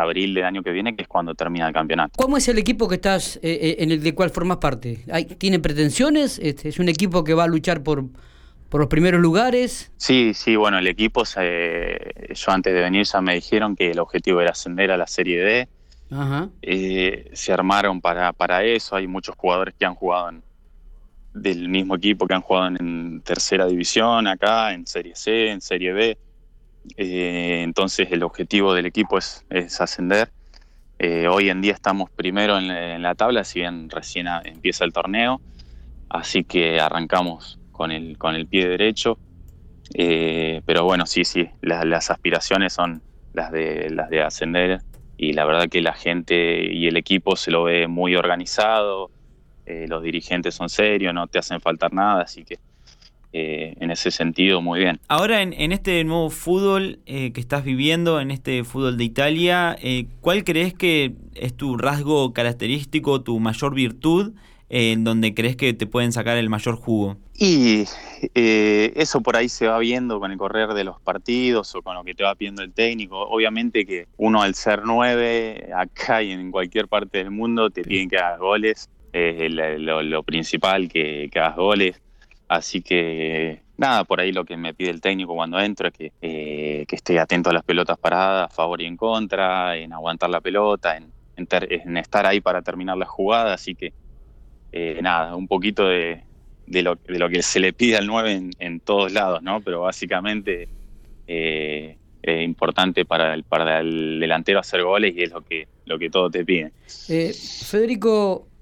abril 0.00 0.34
del 0.34 0.44
año 0.44 0.62
que 0.62 0.70
viene, 0.70 0.94
que 0.96 1.02
es 1.02 1.08
cuando 1.08 1.34
termina 1.34 1.66
el 1.66 1.72
campeonato. 1.72 2.12
¿Cómo 2.16 2.36
es 2.36 2.48
el 2.48 2.58
equipo 2.58 2.88
que 2.88 2.96
estás, 2.96 3.36
eh, 3.36 3.40
eh, 3.42 3.76
en 3.80 3.90
el 3.90 4.02
de 4.02 4.14
cual 4.14 4.30
formas 4.30 4.58
parte? 4.58 5.04
¿Hay, 5.10 5.24
¿Tiene 5.24 5.58
pretensiones? 5.58 6.38
Este, 6.38 6.68
¿Es 6.68 6.78
un 6.78 6.88
equipo 6.88 7.24
que 7.24 7.34
va 7.34 7.44
a 7.44 7.48
luchar 7.48 7.82
por, 7.82 8.04
por 8.68 8.80
los 8.80 8.88
primeros 8.88 9.20
lugares? 9.20 9.92
Sí, 9.96 10.32
sí, 10.34 10.56
bueno, 10.56 10.78
el 10.78 10.86
equipo, 10.86 11.24
se, 11.24 12.34
yo 12.34 12.52
antes 12.52 12.74
de 12.74 12.80
venir 12.80 13.04
ya 13.04 13.20
me 13.20 13.34
dijeron 13.34 13.76
que 13.76 13.90
el 13.90 13.98
objetivo 13.98 14.40
era 14.40 14.50
ascender 14.50 14.90
a 14.90 14.96
la 14.96 15.06
Serie 15.06 15.40
D. 15.42 15.68
Eh, 16.62 17.30
se 17.32 17.52
armaron 17.52 18.00
para, 18.00 18.32
para 18.32 18.62
eso, 18.62 18.94
hay 18.94 19.06
muchos 19.06 19.34
jugadores 19.36 19.74
que 19.76 19.84
han 19.84 19.94
jugado 19.94 20.28
en, 20.28 20.42
del 21.34 21.68
mismo 21.68 21.96
equipo 21.96 22.26
que 22.26 22.34
han 22.34 22.40
jugado 22.40 22.68
en 22.68 23.20
tercera 23.22 23.66
división 23.66 24.26
acá, 24.28 24.72
en 24.72 24.86
Serie 24.86 25.16
C, 25.16 25.50
en 25.50 25.60
Serie 25.60 25.92
B. 25.92 26.18
Eh, 26.96 27.62
entonces 27.62 28.08
el 28.10 28.22
objetivo 28.22 28.74
del 28.74 28.86
equipo 28.86 29.18
es, 29.18 29.44
ascender. 29.80 30.30
Eh, 30.98 31.26
hoy 31.28 31.50
en 31.50 31.60
día 31.60 31.72
estamos 31.72 32.10
primero 32.10 32.58
en, 32.58 33.02
la 33.02 33.14
tabla, 33.14 33.44
si 33.44 33.60
bien 33.60 33.90
recién 33.90 34.26
empieza 34.44 34.84
el 34.84 34.92
torneo, 34.92 35.40
así 36.08 36.44
que 36.44 36.80
arrancamos 36.80 37.58
con 37.72 37.90
el, 37.90 38.16
con 38.18 38.34
el 38.34 38.46
pie 38.46 38.68
derecho. 38.68 39.18
Eh, 39.94 40.62
pero 40.64 40.84
bueno, 40.84 41.06
sí, 41.06 41.24
sí, 41.24 41.50
las 41.60 42.10
aspiraciones 42.10 42.72
son 42.72 43.02
las 43.32 43.50
de, 43.50 43.90
las 43.90 44.08
de 44.08 44.22
ascender 44.22 44.80
y 45.16 45.32
la 45.32 45.44
verdad 45.44 45.68
que 45.68 45.82
la 45.82 45.92
gente 45.92 46.72
y 46.72 46.86
el 46.86 46.96
equipo 46.96 47.36
se 47.36 47.50
lo 47.50 47.64
ve 47.64 47.86
muy 47.86 48.16
organizado, 48.16 49.10
los 49.66 50.02
dirigentes 50.02 50.54
son 50.54 50.68
serios, 50.68 51.14
no 51.14 51.26
te 51.26 51.38
hacen 51.38 51.60
faltar 51.60 51.92
nada, 51.92 52.22
así 52.22 52.44
que 52.44 52.58
eh, 53.34 53.74
en 53.80 53.90
ese 53.90 54.10
sentido 54.10 54.62
muy 54.62 54.80
bien. 54.80 55.00
Ahora 55.08 55.42
en, 55.42 55.72
este 55.72 56.02
nuevo 56.04 56.30
fútbol 56.30 57.00
que 57.04 57.32
estás 57.34 57.64
viviendo, 57.64 58.20
en 58.20 58.30
este 58.30 58.64
fútbol 58.64 58.96
de 58.96 59.04
Italia, 59.04 59.76
¿cuál 60.20 60.44
crees 60.44 60.72
que 60.72 61.14
es 61.34 61.54
tu 61.54 61.76
rasgo 61.76 62.32
característico, 62.32 63.22
tu 63.22 63.38
mayor 63.40 63.74
virtud? 63.74 64.32
en 64.68 65.04
donde 65.04 65.34
crees 65.34 65.56
que 65.56 65.72
te 65.72 65.86
pueden 65.86 66.12
sacar 66.12 66.36
el 66.36 66.48
mayor 66.48 66.76
jugo? 66.76 67.16
Y 67.36 67.84
eh, 68.34 68.92
eso 68.96 69.20
por 69.20 69.36
ahí 69.36 69.48
se 69.48 69.66
va 69.66 69.78
viendo 69.78 70.18
con 70.18 70.32
el 70.32 70.38
correr 70.38 70.74
de 70.74 70.84
los 70.84 71.00
partidos 71.00 71.74
o 71.74 71.82
con 71.82 71.94
lo 71.94 72.04
que 72.04 72.14
te 72.14 72.24
va 72.24 72.34
pidiendo 72.34 72.62
el 72.62 72.72
técnico. 72.72 73.20
Obviamente 73.20 73.86
que 73.86 74.06
uno 74.16 74.42
al 74.42 74.54
ser 74.54 74.82
nueve, 74.84 75.70
acá 75.76 76.22
y 76.22 76.32
en 76.32 76.50
cualquier 76.50 76.88
parte 76.88 77.18
del 77.18 77.30
mundo, 77.30 77.70
te 77.70 77.82
piden 77.82 78.08
que 78.08 78.16
hagas 78.16 78.38
goles. 78.38 78.90
Es 79.12 79.52
lo, 79.52 80.22
principal, 80.24 80.88
que, 80.88 81.30
hagas 81.34 81.56
goles. 81.56 82.00
Así 82.56 82.82
que 82.82 83.62
nada, 83.76 84.04
por 84.04 84.20
ahí 84.20 84.32
lo 84.32 84.44
que 84.44 84.56
me 84.56 84.74
pide 84.74 84.90
el 84.90 85.00
técnico 85.00 85.34
cuando 85.34 85.58
entro 85.58 85.88
es 85.88 85.94
que, 85.94 86.12
eh, 86.22 86.84
que 86.86 86.96
esté 86.96 87.18
atento 87.18 87.50
a 87.50 87.52
las 87.52 87.64
pelotas 87.64 87.98
paradas, 87.98 88.50
a 88.50 88.54
favor 88.54 88.80
y 88.80 88.86
en 88.86 88.96
contra, 88.96 89.76
en 89.76 89.92
aguantar 89.92 90.30
la 90.30 90.40
pelota, 90.40 90.96
en, 90.96 91.12
estar 91.36 92.26
ahí 92.26 92.40
para 92.40 92.62
terminar 92.62 92.96
la 92.96 93.06
jugada. 93.06 93.54
Así 93.54 93.74
que 93.74 93.92
eh, 94.72 95.00
nada, 95.02 95.34
un 95.34 95.48
poquito 95.48 95.88
de, 95.88 96.22
lo, 96.66 96.96
que 97.28 97.42
se 97.42 97.60
le 97.60 97.72
pide 97.72 97.96
al 97.96 98.06
9 98.06 98.50
en, 98.58 98.80
todos 98.80 99.12
lados, 99.12 99.42
¿no? 99.42 99.60
Pero 99.60 99.82
básicamente 99.82 100.68
eh, 101.26 101.96
es 102.22 102.44
importante 102.44 103.04
para 103.04 103.34
el, 103.34 103.42
para 103.42 103.80
el 103.80 104.20
delantero 104.20 104.60
hacer 104.60 104.82
goles 104.82 105.14
y 105.16 105.22
es 105.22 105.30
lo 105.30 105.42
que, 105.42 105.66
lo 105.86 105.98
que 105.98 106.08
todo 106.08 106.30
te 106.30 106.44
pide. 106.44 106.72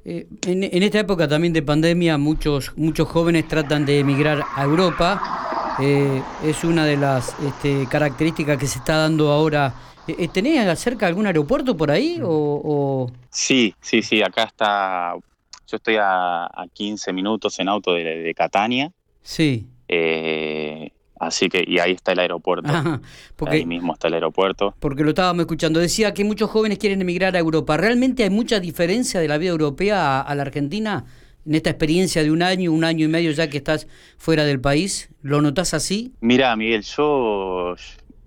Eh, 0.04 0.26
en, 0.46 0.64
en, 0.64 0.82
esta 0.82 1.00
época 1.00 1.28
también 1.28 1.52
de 1.52 1.62
pandemia 1.62 2.18
muchos, 2.18 2.72
muchos 2.76 3.08
jóvenes 3.08 3.46
tratan 3.46 3.86
de 3.86 4.00
emigrar 4.00 4.42
a 4.54 4.64
Europa. 4.64 5.76
es 6.44 6.64
una 6.64 6.84
de 6.84 6.96
las 6.96 7.34
este, 7.40 7.86
características 7.88 8.58
que 8.58 8.66
se 8.66 8.78
está 8.78 8.96
dando 8.96 9.30
ahora. 9.30 9.74
¿Tenés 10.32 10.78
cerca 10.78 11.06
algún 11.06 11.26
aeropuerto 11.26 11.76
por 11.76 11.90
ahí? 11.90 12.20
O, 12.22 13.10
Sí, 13.30 13.74
sí, 13.80 14.02
sí, 14.02 14.22
acá 14.22 14.44
está 14.44 15.14
yo 15.72 15.76
estoy 15.76 15.96
a, 15.98 16.48
15 16.74 17.12
minutos 17.14 17.58
en 17.58 17.68
auto 17.68 17.94
de, 17.94 18.34
Catania. 18.36 18.92
Sí. 19.22 19.66
Eh, 19.88 20.90
así 21.22 21.48
que, 21.48 21.64
y 21.66 21.78
ahí 21.78 21.92
está 21.92 22.12
el 22.12 22.18
aeropuerto. 22.18 22.68
ahí 23.46 23.64
mismo 23.64 23.92
está 23.92 24.08
el 24.08 24.14
aeropuerto. 24.14 24.74
Porque 24.80 25.04
lo 25.04 25.10
estábamos 25.10 25.42
escuchando. 25.42 25.80
Decía 25.80 26.12
que 26.12 26.24
muchos 26.24 26.50
jóvenes 26.50 26.78
quieren 26.78 27.00
emigrar 27.00 27.36
a 27.36 27.38
Europa. 27.38 27.76
¿Realmente 27.76 28.24
hay 28.24 28.30
mucha 28.30 28.60
diferencia 28.60 29.20
de 29.20 29.28
la 29.28 29.38
vida 29.38 29.50
europea 29.50 30.20
a, 30.20 30.34
la 30.34 30.42
Argentina? 30.42 31.04
En 31.46 31.54
esta 31.54 31.70
experiencia 31.70 32.22
de 32.22 32.30
un 32.30 32.42
año, 32.42 32.72
un 32.72 32.84
año 32.84 33.04
y 33.04 33.08
medio 33.08 33.30
ya 33.32 33.48
que 33.48 33.56
estás 33.56 33.88
fuera 34.16 34.44
del 34.44 34.60
país, 34.60 35.10
¿lo 35.22 35.40
notas 35.40 35.74
así? 35.74 36.12
Mira, 36.20 36.54
Miguel, 36.54 36.82
yo 36.82 37.74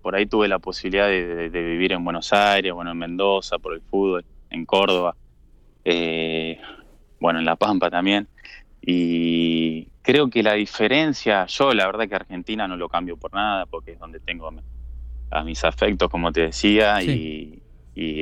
por 0.02 0.16
ahí 0.16 0.26
tuve 0.26 0.48
la 0.48 0.60
posibilidad 0.60 1.08
de, 1.08 1.50
vivir 1.50 1.94
en 1.94 2.04
Buenos 2.04 2.32
Aires, 2.34 2.74
bueno, 2.74 2.92
en 2.92 2.98
Mendoza, 2.98 3.58
por 3.58 3.74
el 3.74 3.82
fútbol, 3.82 4.26
en 4.50 4.66
Córdoba. 4.66 5.16
Eh, 5.86 6.60
bueno, 7.20 7.40
en 7.40 7.46
La 7.46 7.56
Pampa 7.56 7.90
también. 7.90 8.28
Y 8.82 9.55
creo 10.06 10.30
que 10.30 10.44
la 10.44 10.54
diferencia, 10.54 11.48
yo 11.48 11.74
la 11.74 11.88
verdad 11.88 12.08
que 12.08 12.16
Argentina 12.16 12.68
no 12.68 12.78
lo 12.78 12.88
cambio 12.88 13.18
por 13.18 13.34
nada, 13.34 13.66
porque 13.66 13.94
es 13.94 14.00
donde 14.00 14.20
tengo 14.20 14.52
a 15.32 15.44
mis 15.44 15.64
afectos, 15.64 16.10
como 16.10 16.32
te 16.32 16.42
decía, 16.42 17.02
y, 17.02 17.62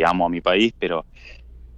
amo 0.05 0.27
a 0.27 0.29
mi 0.29 0.39
país, 0.39 0.73
pero 0.79 1.05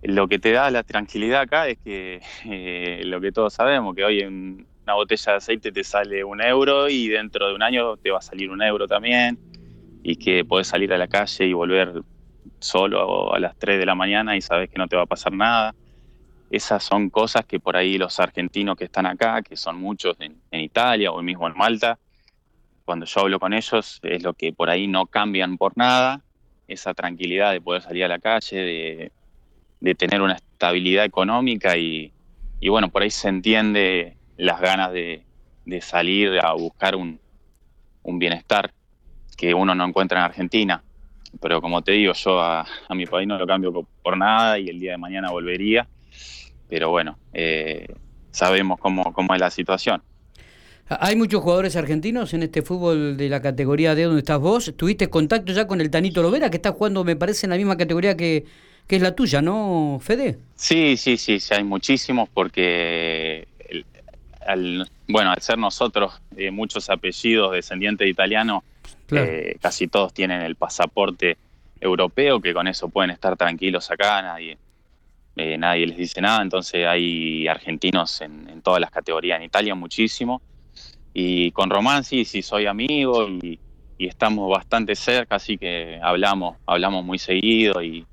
lo 0.03 0.27
que 0.27 0.38
te 0.38 0.51
da 0.51 0.69
la 0.69 0.83
tranquilidad 0.83 1.41
acá 1.41 1.67
es 1.67 1.79
que 1.83 2.21
eh, 2.45 3.01
lo 3.05 3.19
que 3.19 3.31
todos 3.31 3.53
sabemos, 3.53 3.95
que 3.95 4.03
hoy 4.03 4.19
en 4.19 4.67
una 4.83 4.93
botella 4.93 5.31
de 5.31 5.38
aceite 5.38 5.71
te 5.71 5.83
sale 5.83 6.24
un 6.24 6.39
euro 6.39 6.88
y 6.88 7.07
dentro 7.07 7.47
de 7.47 7.55
un 7.55 7.63
año 7.63 7.97
te 7.97 8.12
va 8.12 8.19
a 8.19 8.21
salir 8.21 8.51
un 8.51 8.62
euro 8.62 8.88
también, 8.88 9.39
y 10.03 10.17
que 10.17 10.45
puedes 10.45 10.67
salir 10.67 10.93
a 10.93 11.00
la 11.00 11.07
calle 11.07 11.47
y 11.47 11.53
volver 11.53 12.03
solo 12.59 13.33
a 13.33 13.39
las 13.39 13.57
3 13.57 13.79
de 13.79 13.85
la 13.88 13.95
mañana 13.95 14.38
y 14.38 14.41
sabes 14.41 14.69
que 14.69 14.77
no 14.77 14.88
te 14.88 14.95
va 14.95 15.03
a 15.03 15.07
pasar 15.07 15.33
nada 15.33 15.74
esas 16.55 16.83
son 16.83 17.09
cosas 17.09 17.45
que 17.45 17.59
por 17.59 17.75
ahí 17.75 17.97
los 17.97 18.19
argentinos 18.19 18.77
que 18.77 18.85
están 18.85 19.05
acá, 19.05 19.41
que 19.41 19.57
son 19.57 19.77
muchos 19.77 20.15
en, 20.19 20.39
Italia 20.51 21.12
o 21.12 21.21
mismo 21.21 21.47
en 21.47 21.57
Malta, 21.57 22.00
cuando 22.85 23.05
yo 23.05 23.21
hablo 23.21 23.39
con 23.39 23.53
ellos 23.53 24.00
es 24.01 24.24
lo 24.24 24.33
que 24.33 24.53
por 24.53 24.69
ahí 24.69 24.88
no 24.88 25.05
cambian 25.05 25.57
por 25.57 25.77
nada, 25.77 26.21
esa 26.67 26.93
tranquilidad 26.93 27.51
de 27.51 27.59
poder 27.59 27.81
salir 27.81 28.05
a 28.05 28.07
la 28.07 28.19
calle, 28.19 29.12
de, 29.81 29.95
tener 29.95 30.21
una 30.21 30.33
estabilidad 30.33 31.05
económica 31.05 31.77
y, 31.77 32.12
bueno, 32.67 32.89
por 32.89 33.03
ahí 33.03 33.12
se 33.12 33.27
entiende 33.27 34.17
las 34.38 34.59
ganas 34.62 34.91
de, 34.93 35.24
salir 35.81 36.39
a 36.39 36.53
buscar 36.53 36.95
un, 36.95 37.19
bienestar 38.03 38.71
que 39.35 39.53
uno 39.53 39.75
no 39.75 39.83
encuentra 39.83 40.19
en 40.19 40.25
Argentina. 40.25 40.81
Pero 41.41 41.62
como 41.62 41.81
te 41.81 41.91
digo, 41.91 42.13
yo 42.13 42.39
a, 42.39 42.65
a 42.88 42.95
mi 42.95 43.05
país 43.05 43.27
no 43.27 43.38
lo 43.38 43.45
cambio 43.45 43.85
por 44.01 44.17
nada 44.17 44.57
y 44.57 44.69
el 44.69 44.79
día 44.79 44.91
de 44.91 44.97
mañana 44.97 45.31
volvería 45.31 45.85
pero 46.69 46.89
bueno, 46.89 47.17
eh, 47.34 47.88
sabemos 48.31 48.79
cómo, 48.79 49.13
cómo 49.13 49.34
es 49.34 49.39
la 49.39 49.50
situación. 49.50 50.01
Hay 50.88 51.15
muchos 51.15 51.41
jugadores 51.41 51.75
argentinos 51.75 52.34
en 52.36 52.43
este 52.43 52.62
fútbol 52.62 53.17
de 53.17 53.27
la 53.27 53.41
categoría 53.41 53.95
D 53.95 54.03
donde 54.03 54.19
estás 54.19 54.39
vos. 54.39 54.72
¿Tuviste 54.77 55.10
contacto 55.10 55.51
ya 55.51 55.65
con 55.65 55.81
el 55.81 55.89
Tanito 55.89 56.22
Lovera, 56.22 56.51
que 56.51 56.57
está 56.57 56.72
jugando, 56.74 57.03
me 57.03 57.15
parece, 57.15 57.48
en 57.48 57.51
la 57.51 57.57
misma 57.57 57.75
categoría 57.75 58.15
que, 58.15 58.45
es 58.88 59.01
la 59.01 59.15
tuya, 59.15 59.41
¿no, 59.41 60.00
Fede? 60.00 60.38
Sí, 60.55 60.95
sí, 60.95 61.17
sí, 61.17 61.39
sí 61.39 61.53
hay 61.55 61.63
muchísimos 61.63 62.29
porque, 62.31 63.48
al, 64.45 64.88
bueno, 65.07 65.31
al 65.31 65.41
ser 65.41 65.57
nosotros 65.57 66.22
eh, 66.38 66.51
muchos 66.51 66.88
apellidos 66.91 67.53
descendientes 67.53 68.05
de 68.05 68.12
italianos, 68.12 68.62
eh, 69.10 69.57
casi 69.60 69.88
todos 69.88 70.13
tienen 70.13 70.41
el 70.41 70.55
pasaporte 70.55 71.38
europeo, 71.81 72.39
que 72.39 72.53
con 72.53 72.67
eso 72.67 72.89
pueden 72.89 73.10
estar 73.10 73.36
tranquilos 73.36 73.89
acá, 73.89 74.22
nadie, 74.22 74.60
eh, 75.36 75.58
nadie 75.58 75.88
les 75.88 75.98
dice 75.98 76.22
nada, 76.22 76.42
entonces 76.42 76.86
hay 76.86 77.48
argentinos 77.48 78.22
en, 78.22 78.62
todas 78.62 78.80
las 78.80 78.89
categorías, 78.89 79.38
en 79.38 79.44
Italia 79.44 79.75
muchísimo, 79.75 80.42
y 81.13 81.51
con 81.51 81.70
Román 81.70 82.04
sí, 82.04 82.24
sí 82.25 82.42
soy 82.42 82.65
amigo 82.68 83.27
y, 83.30 83.60
estamos 83.98 84.50
bastante 84.50 84.94
cerca, 84.94 85.38
así 85.38 85.58
que 85.58 85.98
hablamos, 86.04 86.58
hablamos 86.65 87.06
muy 87.06 87.18
seguido 87.18 87.82
y, 87.82 88.06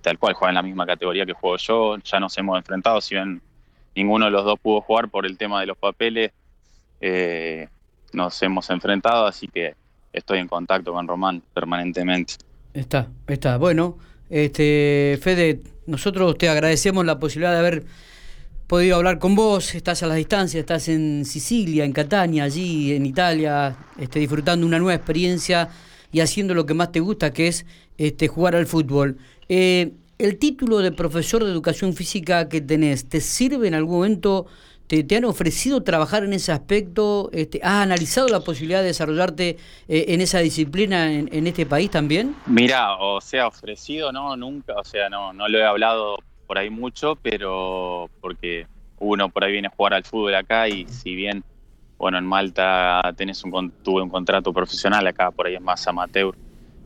tal 0.00 0.18
cual 0.18 0.34
juega 0.34 0.50
en 0.50 0.54
la 0.54 0.62
misma 0.62 0.86
categoría 0.86 1.26
que 1.26 1.32
juego 1.32 1.56
yo, 1.56 1.96
ya 1.98 2.20
nos 2.20 2.38
hemos 2.38 2.56
enfrentado, 2.56 3.00
si 3.00 3.16
bien 3.16 3.42
ninguno 3.96 4.26
de 4.26 4.30
los 4.30 4.44
dos 4.44 4.58
pudo 4.60 4.80
jugar 4.80 5.08
por 5.08 5.26
el 5.26 5.36
tema 5.36 5.60
de 5.60 5.66
los 5.66 5.76
papeles, 5.76 6.30
eh, 7.00 7.68
nos 8.12 8.40
hemos 8.42 8.70
enfrentado, 8.70 9.26
así 9.26 9.48
que 9.48 9.74
estoy 10.12 10.38
en 10.38 10.48
contacto 10.48 10.92
con 10.92 11.08
Román 11.08 11.42
permanentemente. 11.52 12.34
Está, 12.72 13.08
está. 13.26 13.56
Bueno, 13.56 13.98
este 14.30 15.18
Fede, 15.20 15.60
nosotros 15.86 16.36
te 16.38 16.48
agradecemos 16.48 17.04
la 17.04 17.18
posibilidad 17.18 17.52
de 17.52 17.58
haber 17.58 17.84
podido 18.66 18.96
hablar 18.96 19.18
con 19.18 19.34
vos. 19.34 19.74
Estás 19.74 20.02
a 20.02 20.06
la 20.06 20.14
distancia, 20.14 20.60
estás 20.60 20.88
en 20.88 21.24
Sicilia, 21.24 21.84
en 21.84 21.92
Catania, 21.92 22.44
allí 22.44 22.92
en 22.92 23.06
Italia, 23.06 23.76
este, 23.98 24.20
disfrutando 24.20 24.66
una 24.66 24.78
nueva 24.78 24.94
experiencia 24.94 25.68
y 26.12 26.20
haciendo 26.20 26.54
lo 26.54 26.66
que 26.66 26.74
más 26.74 26.92
te 26.92 27.00
gusta, 27.00 27.32
que 27.32 27.48
es 27.48 27.66
este, 27.98 28.28
jugar 28.28 28.56
al 28.56 28.66
fútbol. 28.66 29.18
Eh, 29.48 29.92
¿El 30.16 30.38
título 30.38 30.78
de 30.78 30.92
profesor 30.92 31.44
de 31.44 31.50
educación 31.50 31.92
física 31.92 32.48
que 32.48 32.60
tenés, 32.60 33.08
te 33.08 33.20
sirve 33.20 33.66
en 33.66 33.74
algún 33.74 33.96
momento? 33.96 34.46
¿Te, 34.86 35.16
han 35.16 35.24
ofrecido 35.24 35.82
trabajar 35.82 36.24
en 36.24 36.34
ese 36.34 36.52
aspecto? 36.52 37.30
Este, 37.32 37.60
¿Has 37.62 37.82
analizado 37.82 38.28
la 38.28 38.40
posibilidad 38.40 38.80
de 38.80 38.88
desarrollarte 38.88 39.56
eh, 39.88 40.04
en 40.08 40.20
esa 40.20 40.40
disciplina 40.40 41.10
en, 41.10 41.46
este 41.46 41.64
país 41.64 41.90
también? 41.90 42.36
Mira, 42.46 42.96
o 42.96 43.20
sea, 43.20 43.46
ofrecido 43.46 44.12
no, 44.12 44.36
nunca, 44.36 44.74
o 44.74 44.84
sea, 44.84 45.08
no, 45.08 45.32
no 45.32 45.48
lo 45.48 45.58
he 45.58 45.64
hablado 45.64 46.16
por 46.46 46.58
ahí 46.58 46.68
mucho, 46.68 47.16
pero 47.16 48.10
porque 48.20 48.66
uno 48.98 49.30
por 49.30 49.44
ahí 49.44 49.52
viene 49.52 49.68
a 49.68 49.70
jugar 49.74 49.94
al 49.94 50.04
fútbol 50.04 50.34
acá 50.34 50.68
y 50.68 50.86
si 50.86 51.14
bien, 51.14 51.42
bueno, 51.96 52.18
en 52.18 52.26
Malta 52.26 53.00
tenés 53.16 53.42
un, 53.44 53.72
tuve 53.82 54.02
un 54.02 54.10
contrato 54.10 54.52
profesional, 54.52 55.06
acá 55.06 55.30
por 55.30 55.46
ahí 55.46 55.54
es 55.54 55.62
más 55.62 55.86
amateur, 55.88 56.34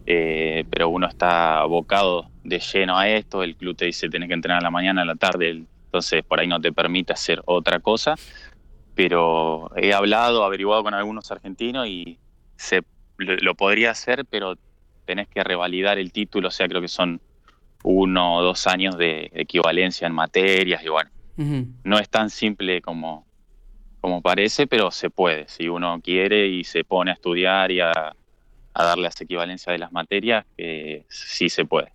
eh, 0.07 0.65
pero 0.71 0.89
uno 0.89 1.09
está 1.09 1.59
abocado 1.61 2.31
de 2.45 2.61
lleno 2.61 2.97
a 2.97 3.09
esto, 3.09 3.43
el 3.43 3.57
club 3.57 3.77
te 3.77 3.87
dice 3.87 4.09
tenés 4.09 4.29
que 4.29 4.35
entrenar 4.35 4.61
a 4.61 4.63
la 4.63 4.71
mañana, 4.71 5.03
a 5.03 5.05
la 5.05 5.17
tarde, 5.17 5.51
el 5.51 5.67
entonces 5.89 6.23
por 6.23 6.39
ahí 6.39 6.47
no 6.47 6.61
te 6.61 6.71
permite 6.71 7.15
hacer 7.15 7.41
otra 7.47 7.81
cosa, 7.81 8.15
pero 8.95 9.71
he 9.77 9.95
hablado, 9.95 10.45
averiguado 10.45 10.83
con 10.83 10.93
algunos 10.93 11.31
argentinos 11.31 11.87
y 11.87 12.19
se 12.57 12.83
lo, 13.17 13.55
podría 13.55 13.93
hacer, 13.93 14.27
pero 14.27 14.57
tenés 15.07 15.29
que 15.29 15.43
revalidar 15.43 15.99
el 15.99 16.13
título, 16.13 16.49
o 16.49 16.51
sea, 16.51 16.69
creo 16.69 16.83
que 16.83 16.89
son 16.89 17.23
uno 17.85 18.37
o 18.37 18.43
dos 18.43 18.67
años 18.67 18.99
de 18.99 19.31
equivalencia 19.33 20.07
en 20.07 20.13
materias 20.13 20.83
y 20.85 20.89
bueno, 20.89 21.11
no 21.85 21.99
es 21.99 22.11
tan 22.11 22.29
simple 22.29 22.83
como, 22.83 23.27
como 24.03 24.21
parece, 24.21 24.67
pero 24.67 24.91
se 24.91 25.09
puede, 25.09 25.49
si 25.49 25.69
uno 25.69 26.01
quiere 26.03 26.49
y 26.49 26.65
se 26.65 26.85
pone 26.85 27.13
a 27.13 27.15
estudiar 27.15 27.71
y 27.71 27.81
a, 27.81 28.15
darle 28.75 29.05
las 29.05 29.21
equivalencias 29.21 29.73
de 29.73 29.79
las 29.79 29.91
materias, 29.91 30.45
sí 31.09 31.49
se 31.49 31.65
puede. 31.65 31.93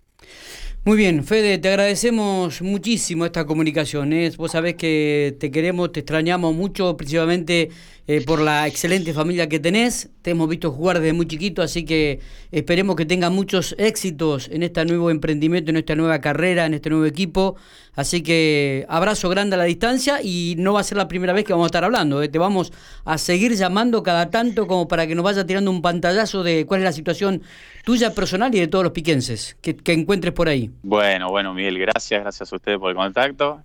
Muy 0.86 0.98
bien, 0.98 1.24
Fede, 1.24 1.56
te 1.56 1.68
agradecemos 1.68 2.60
muchísimo 2.60 3.24
esta 3.24 3.46
comunicación. 3.46 4.12
¿eh? 4.12 4.30
Vos 4.36 4.52
sabés 4.52 4.74
que 4.74 5.34
te 5.40 5.50
queremos, 5.50 5.92
te 5.92 6.00
extrañamos 6.00 6.54
mucho, 6.54 6.94
principalmente 6.98 7.70
eh, 8.06 8.22
por 8.24 8.40
la 8.40 8.66
excelente 8.66 9.14
familia 9.14 9.48
que 9.48 9.58
tenés. 9.58 10.10
Te 10.20 10.32
hemos 10.32 10.48
visto 10.48 10.70
jugar 10.70 11.00
desde 11.00 11.14
muy 11.14 11.26
chiquito, 11.26 11.62
así 11.62 11.84
que 11.84 12.20
esperemos 12.52 12.96
que 12.96 13.06
tengas 13.06 13.30
muchos 13.30 13.74
éxitos 13.78 14.48
en 14.48 14.62
este 14.62 14.84
nuevo 14.84 15.10
emprendimiento, 15.10 15.70
en 15.70 15.78
esta 15.78 15.94
nueva 15.94 16.20
carrera, 16.20 16.66
en 16.66 16.74
este 16.74 16.90
nuevo 16.90 17.06
equipo. 17.06 17.56
Así 17.94 18.22
que 18.22 18.84
abrazo 18.88 19.28
grande 19.28 19.54
a 19.54 19.58
la 19.58 19.64
distancia 19.64 20.20
y 20.22 20.54
no 20.58 20.74
va 20.74 20.80
a 20.80 20.84
ser 20.84 20.98
la 20.98 21.08
primera 21.08 21.32
vez 21.32 21.44
que 21.44 21.52
vamos 21.52 21.66
a 21.66 21.68
estar 21.68 21.84
hablando. 21.84 22.22
¿eh? 22.22 22.28
Te 22.28 22.38
vamos 22.38 22.72
a 23.04 23.16
seguir 23.18 23.54
llamando 23.54 24.02
cada 24.02 24.30
tanto 24.30 24.66
como 24.66 24.88
para 24.88 25.06
que 25.06 25.14
nos 25.14 25.24
vaya 25.24 25.46
tirando 25.46 25.70
un 25.70 25.80
pantallazo 25.80 26.42
de 26.42 26.66
cuál 26.66 26.80
es 26.80 26.84
la 26.84 26.92
situación 26.92 27.42
tuya 27.84 28.12
personal 28.12 28.54
y 28.54 28.60
de 28.60 28.66
todos 28.66 28.84
los 28.84 28.92
piquenses 28.92 29.56
que, 29.62 29.76
que 29.76 29.92
encuentres 29.92 30.34
por 30.34 30.48
ahí. 30.48 30.70
Bueno, 30.82 31.30
bueno, 31.30 31.54
Miguel, 31.54 31.78
gracias, 31.78 32.20
gracias 32.20 32.52
a 32.52 32.56
ustedes 32.56 32.78
por 32.78 32.90
el 32.90 32.96
contacto 32.96 33.62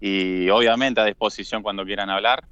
y 0.00 0.48
obviamente 0.50 1.00
a 1.00 1.04
disposición 1.04 1.62
cuando 1.62 1.84
quieran 1.84 2.10
hablar. 2.10 2.44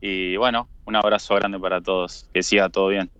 Y 0.00 0.36
bueno, 0.36 0.70
un 0.86 0.96
abrazo 0.96 1.34
grande 1.36 1.58
para 1.58 1.80
todos. 1.80 2.28
Que 2.32 2.42
siga 2.42 2.68
todo 2.70 2.88
bien. 2.88 3.08